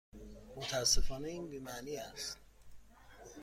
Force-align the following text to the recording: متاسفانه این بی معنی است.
متاسفانه 0.55 1.27
این 1.27 1.49
بی 1.49 1.59
معنی 1.59 1.97
است. 1.97 2.37